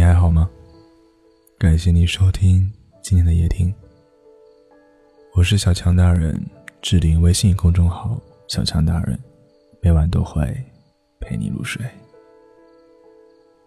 [0.00, 0.48] 你还好吗？
[1.58, 2.72] 感谢你收听
[3.02, 3.70] 今天的夜听。
[5.34, 6.42] 我是小强大人，
[6.80, 8.18] 置顶微信公众号
[8.48, 9.20] “小强大人”，
[9.82, 10.42] 每晚都会
[11.20, 11.84] 陪你入睡。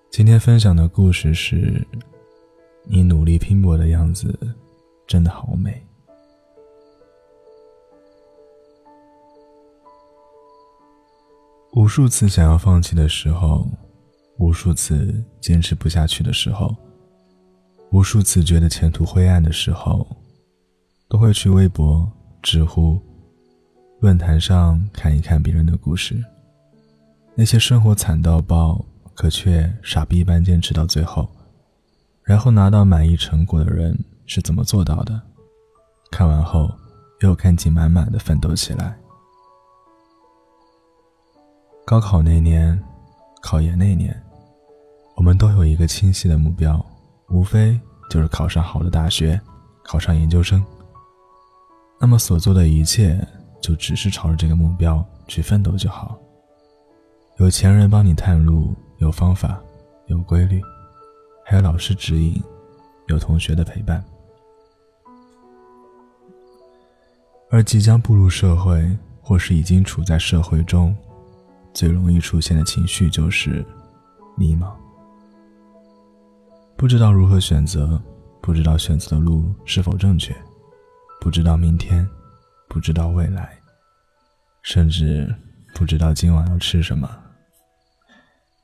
[0.10, 1.86] 今天分享的故事是：
[2.84, 4.36] 你努力拼搏的样子
[5.06, 5.86] 真的好美。
[11.74, 13.68] 无数次想要放弃的时候。
[14.44, 16.76] 无数次坚持不下去的时候，
[17.92, 20.06] 无数次觉得前途灰暗的时候，
[21.08, 22.06] 都会去微博、
[22.42, 23.00] 知乎、
[24.02, 26.22] 论坛上看一看别人的故事。
[27.36, 28.84] 那些生活惨到爆，
[29.16, 31.26] 可却傻逼般坚持到最后，
[32.22, 35.22] 然后拿到满意成果的人是怎么做到的？
[36.12, 36.70] 看完后
[37.22, 38.94] 又干劲满满的奋斗起来。
[41.86, 42.78] 高考那年。
[43.46, 44.23] 考研那年，
[45.16, 46.84] 我们都有一个清晰的目标，
[47.30, 49.40] 无非就是考上好的大学，
[49.84, 50.64] 考上研究生。
[52.00, 53.26] 那么所做的一切，
[53.62, 56.18] 就只是朝着这个目标去奋斗就好。
[57.38, 59.60] 有前人帮你探路，有方法，
[60.08, 60.62] 有规律，
[61.46, 62.42] 还有老师指引，
[63.08, 64.04] 有同学的陪伴。
[67.50, 70.96] 而即将步入社会，或是已经处在社会中。
[71.74, 73.66] 最容易出现的情绪就是
[74.38, 74.74] 迷茫，
[76.84, 77.98] 不知道如何选择，
[78.42, 80.36] 不知道选择的路是否正确，
[81.22, 82.06] 不知道明天，
[82.68, 83.58] 不知道未来，
[84.64, 85.34] 甚至
[85.74, 87.10] 不知道今晚要吃什么。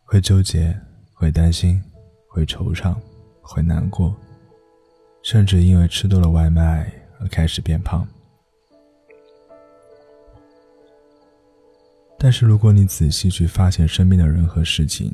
[0.03, 0.77] 会纠结，
[1.13, 1.81] 会担心，
[2.27, 2.93] 会惆怅，
[3.39, 4.13] 会难过，
[5.23, 6.91] 甚至因为吃多了外卖
[7.21, 8.05] 而开始变胖。
[12.17, 15.09] 但是，如果你仔细去发现身边的人和事情，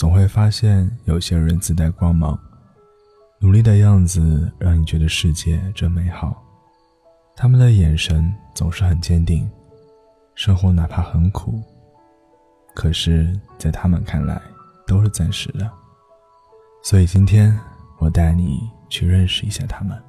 [0.00, 2.38] 总会发现有些人自带光芒，
[3.38, 6.42] 努力的样子让你觉得世界真美好。
[7.36, 9.46] 他们的眼神总是很坚定，
[10.34, 11.62] 生活哪怕很苦，
[12.74, 14.40] 可是，在他们看来
[14.86, 15.70] 都是暂时的。
[16.82, 17.54] 所以，今天
[17.98, 18.58] 我带你
[18.88, 20.02] 去认识一下他们。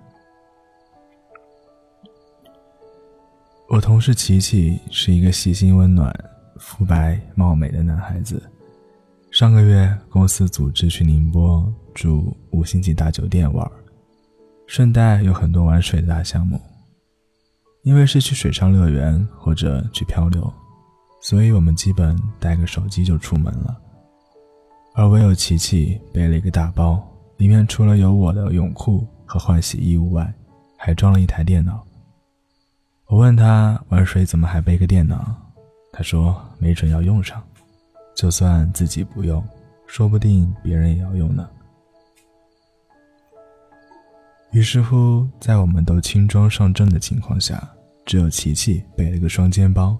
[3.67, 6.17] 我同事琪琪是一个细心、温暖、
[6.59, 8.41] 肤白貌美的男孩子。
[9.31, 13.71] 上个月，公司组织去宁波住五星级大酒店玩，
[14.67, 16.59] 顺带有很多玩水的大项目。
[17.83, 20.53] 因为是去水上乐园或者去漂流，
[21.21, 23.79] 所以我们基本带个手机就出门了。
[24.95, 27.01] 而唯有琪琪背了一个大包，
[27.37, 30.31] 里面除了有我的泳裤和换洗衣物外，
[30.77, 31.81] 还装了一台电脑。
[33.07, 35.33] 我问他玩水怎么还背个电脑？
[35.93, 37.41] 他说没准要用上，
[38.15, 39.43] 就算自己不用，
[39.87, 41.49] 说不定别人也要用呢。
[44.51, 47.67] 于是乎，在我们都轻装上阵的情况下，
[48.05, 49.97] 只有琪琪背了个双肩包。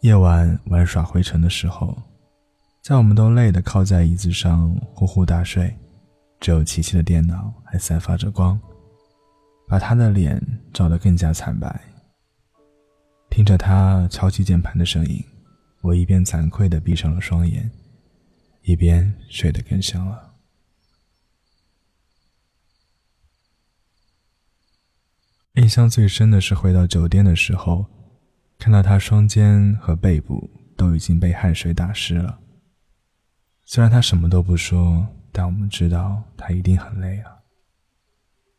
[0.00, 1.96] 夜晚玩耍回城的时候，
[2.82, 5.74] 在我们都累得靠在椅子上呼呼大睡，
[6.38, 8.60] 只有琪琪的电脑还散发着光。
[9.66, 10.38] 把他的脸
[10.74, 11.80] 照得更加惨白。
[13.30, 15.24] 听着他敲击键盘的声音，
[15.84, 17.70] 我一边惭愧地闭上了双眼，
[18.62, 20.34] 一边睡得更香了。
[25.56, 27.84] 印象最深的是回到酒店的时候，
[28.58, 32.38] 看到他双肩和背部都已经被汗水打湿了。
[33.66, 37.30] 虽然他什么都不说，但我们知道他一定很累啊。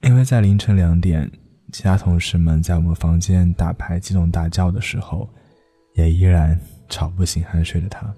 [0.01, 1.31] 因为在凌晨两点，
[1.73, 5.27] 其他同事们在我们房间打牌激动大叫的时候，
[5.95, 6.59] 也依然
[6.89, 8.13] 吵不醒酣睡的他。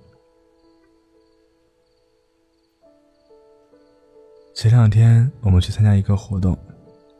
[4.53, 6.57] 前两天我们去参加一个活动，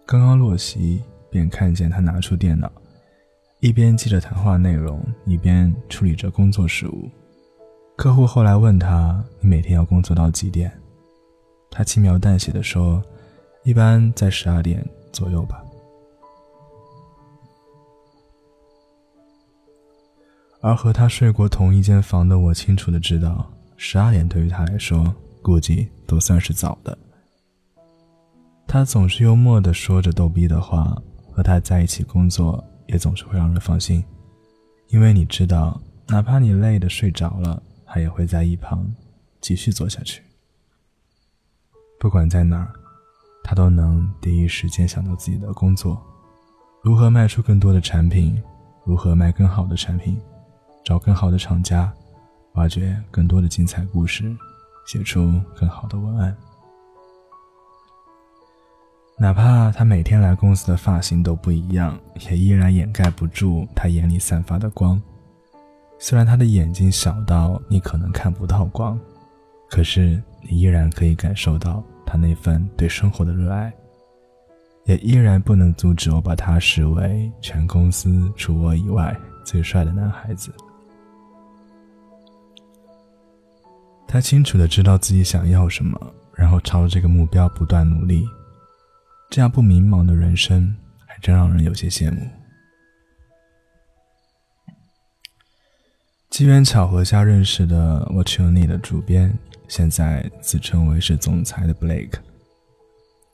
[0.06, 2.72] 刚刚落席，便看见他拿出电脑，
[3.60, 7.10] 一边记着谈话内容，一边处理着工作事务。
[7.96, 10.72] 客户后来问他：“你每天要工作到几点？”
[11.70, 13.04] 他轻描淡写的说。
[13.64, 15.62] 一般在十二点左右吧。
[20.62, 26.98] 而和他睡过同一间房的我，清楚的知道，十二点对于他来说，估计都算是早的。
[28.68, 31.02] 他总是幽默的说着逗逼的话，
[31.32, 34.04] 和他在一起工作也总是会让人放心，
[34.90, 38.86] 因为你知道，哪怕你累的睡着了，他也会在一旁
[39.42, 40.22] 继续做下去。
[42.00, 42.72] 不管在哪儿。
[43.50, 45.98] 他都能第一时间想到自己的工作，
[46.84, 48.38] 如何卖出更多的产品，
[48.84, 50.20] 如何卖更好的产品，
[50.88, 51.92] 找更好的厂家，
[52.54, 54.34] 挖掘更多的精彩故事，
[54.86, 56.34] 写出更好的文案。
[59.18, 62.00] 哪怕他每天来公司的发型都不一样，
[62.30, 65.02] 也依然掩盖不住他眼里散发的光。
[66.00, 68.98] 虽然他的眼睛小到你可能看不到光，
[69.70, 73.74] 可是你依然可以感受到他那份对生活的热爱。
[74.86, 79.14] 也依然不能阻止我把他视为全公司除我以外
[79.44, 80.50] 最帅的男孩子。
[84.08, 86.00] 他清楚的知道自己想要什么，
[86.34, 88.26] 然后朝着这个目标不断努力。
[89.30, 90.74] 这样不迷茫的人生，
[91.06, 92.26] 还真让人有些羡慕。
[96.30, 99.38] 机缘巧合下认识的《Watch uni》的主编，
[99.68, 102.20] 现在自称为是总裁的 Blake。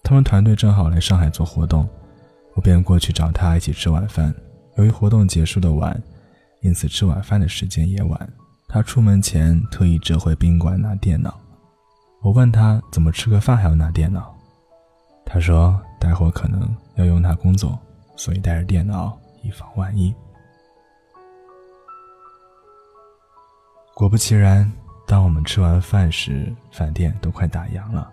[0.01, 1.87] 他们团队正好来上海做活动，
[2.55, 4.33] 我便过去找他一起吃晚饭。
[4.77, 6.01] 由于活动结束的晚，
[6.61, 8.33] 因此吃晚饭的时间也晚。
[8.73, 11.39] 他出门前特意折回宾馆拿电脑。
[12.23, 14.35] 我问他怎么吃个饭还要拿电脑？
[15.23, 17.77] 他说：“待会可能要用它工作，
[18.15, 20.11] 所以带着电脑以防万一。”
[23.93, 24.69] 果不其然，
[25.05, 28.11] 当我们吃完饭时，饭店都快打烊了。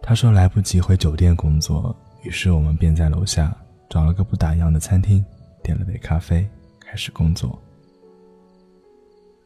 [0.00, 3.52] 他说来不及回酒店工作，于是我们便在楼下
[3.90, 5.24] 找了个不打烊的餐厅，
[5.64, 7.60] 点了杯咖啡，开始工作。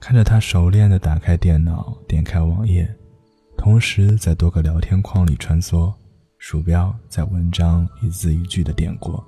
[0.02, 2.92] 看着他熟练地打开电脑，点开网页，
[3.56, 5.94] 同时在多个聊天框里穿梭。
[6.38, 9.24] 鼠标在文章一字一句的点过，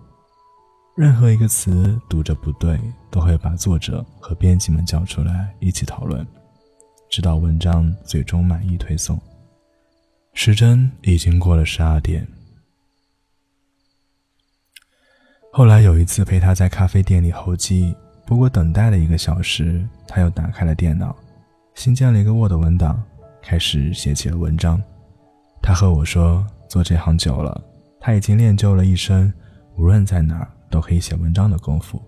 [0.96, 2.76] 任何一个词读着不对，
[3.08, 6.26] 都会把作者和编辑们叫出来一起讨论，
[7.08, 9.16] 直到文章最终满意推送。
[10.32, 12.26] 时针已经过了十二点。
[15.52, 17.94] 后来有一次陪他在咖啡店里候机，
[18.26, 21.14] 不过等待了一个小时，他又打开了电脑，
[21.74, 23.02] 新建了一个 Word 文档，
[23.42, 24.82] 开始写起了文章。
[25.62, 26.46] 他和我说。
[26.66, 27.62] 做这行久了，
[28.00, 29.32] 他已经练就了一身
[29.76, 32.02] 无论在哪儿都可以写文章的功夫。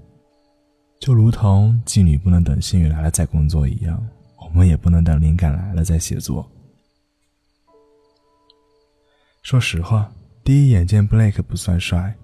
[0.99, 4.05] 就如同妓女不能等幸运来了再工作一样，
[4.45, 6.51] 我们也不能等灵感来了再写作。
[9.43, 10.11] 说实话，
[10.43, 12.17] 第一眼见 Blake 不算帅，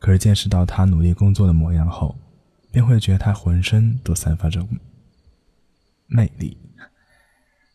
[0.00, 2.14] 可是见识到他努力工作的模样后，
[2.70, 4.66] 便会觉得他浑身都散发着
[6.06, 6.56] 魅力。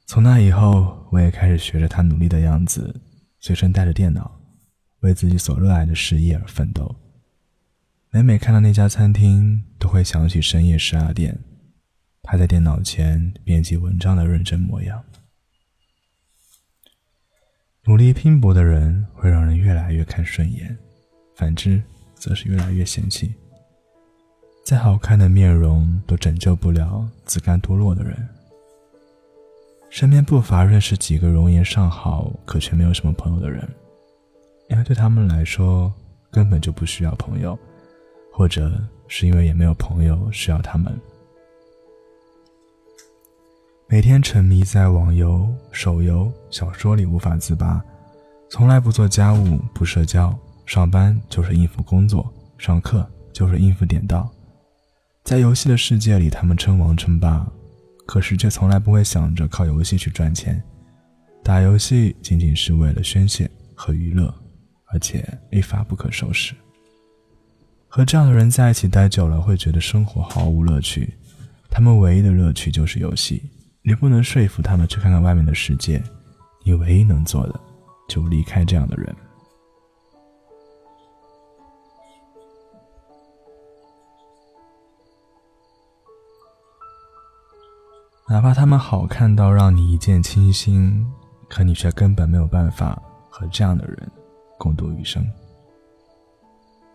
[0.05, 3.01] 从那以后，我也开始学着他努力的样子。
[3.39, 4.39] 随身带着电脑，
[5.01, 6.95] 为自己所热爱的事业而奋斗。
[8.09, 11.37] 每每看到那家餐厅，都会想起深夜十二点，
[12.23, 15.03] 他在电脑前编辑文章的认真模样。
[17.83, 20.75] 努力拼搏的人会让人越来越看顺眼，
[21.35, 21.83] 反之
[22.15, 23.35] 则是越来越嫌弃。
[24.65, 28.17] 再好看的面容都拯救不了自甘堕落的人。
[29.91, 33.63] 身边不乏认识几个容颜尚好，可却没有什么朋友的人，
[34.71, 35.93] 因为对他们来说
[36.31, 37.55] 根本就不需要朋友，
[38.33, 40.91] 或者是因为也没有朋友需要他们。
[43.87, 47.79] 每天沉迷在网游、手游、小说里无法自拔，
[48.49, 50.35] 从来不做家务、不社交，
[50.65, 54.27] 上班就是应付工作，上课就是应付点到，
[55.25, 57.45] 在游戏的世界里，他们称王称霸。
[58.05, 60.61] 可是却从来不会想着靠游戏去赚钱，
[61.43, 64.31] 打游戏仅仅是为了宣泄和娱乐，
[64.93, 66.53] 而且一发不可收拾。
[67.87, 71.11] 和这样的人在一起待久了，会觉得生活毫无乐趣。
[71.71, 73.41] 他们唯一的乐趣就是游戏，
[73.81, 75.99] 你不能说服他们去看看外面的世界，
[76.63, 77.59] 你唯一能做的，
[78.07, 79.15] 就离开这样的人。
[88.27, 91.05] 哪怕他们好看到让你一见倾心，
[91.47, 94.11] 可你却根本没有办法和这样的人
[94.57, 95.23] 共度余生。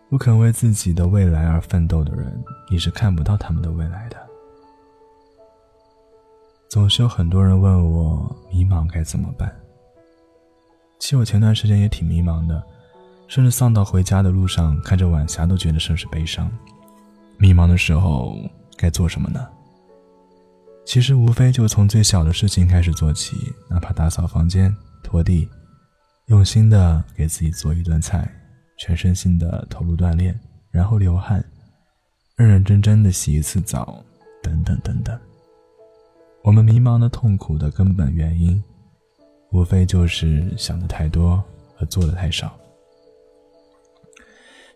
[0.09, 4.17] 不肯为自己的未来而奋斗的人，你是看不到他们的未来的。
[6.67, 9.49] 总是有很多人问我迷茫该怎么办。
[10.99, 12.61] 其实我前段时间也挺迷茫的，
[13.29, 16.51] 甚至丧到回家的路上看着晚霞都觉得甚是悲伤。
[17.37, 18.35] 迷茫的时候
[18.75, 19.47] 该做什么呢？
[20.83, 25.47] 其实无非就从最小的事情开始做起，哪怕打扫房间、拖地，
[26.25, 28.29] 用心的给自己做一顿菜，
[28.77, 30.37] 全身心的投入锻炼，
[30.69, 31.41] 然后流汗，
[32.35, 34.03] 认认真真的洗一次澡，
[34.43, 35.17] 等等等等。
[36.43, 38.61] 我们迷茫的痛苦的根本原因，
[39.51, 41.41] 无非就是想的太多
[41.75, 42.51] 和做的太少。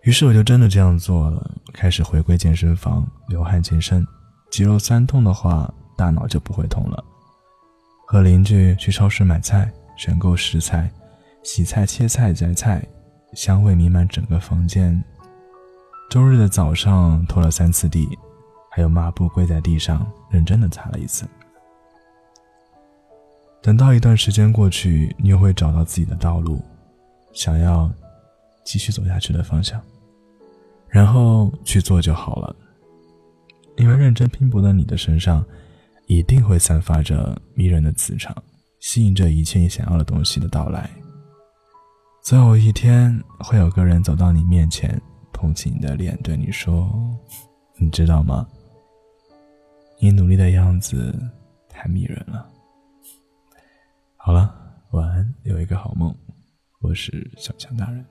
[0.04, 4.08] 于是我就真的这样做了，开始回归健身房，流汗健身，
[4.52, 5.74] 肌肉酸痛的话。
[5.96, 7.04] 大脑就不会痛了。
[8.08, 10.92] 和邻居去超市买菜，选购食材，
[11.44, 12.86] 洗菜、切菜、摘菜，
[13.34, 15.04] 香味弥漫整个房间。
[16.10, 18.08] 周日的早上拖了三次地，
[18.70, 21.26] 还有抹布跪在地上认真的擦了一次。
[23.62, 26.64] 等到一段时间过去，你又会找到自己的道路，
[27.34, 27.90] 想要
[28.64, 29.82] 继续走下去的方向，
[30.88, 32.56] 然后去做就好了。
[33.78, 35.44] 因为认真拼搏的你的身上，
[36.08, 38.36] 一定会散发着迷人的磁场，
[38.80, 40.90] 吸引着一切你想要的东西的到来。
[42.24, 45.02] 总有一天，会有个人走到你面前。
[45.38, 46.90] 捧起你的脸，对你说
[47.76, 48.48] ：“你知道吗？
[50.00, 51.14] 你努力的样子
[51.68, 52.50] 太迷人了。”
[54.16, 54.56] 好了，
[54.92, 56.16] 晚安，有一个好梦。
[56.80, 58.04] 我是小强大人。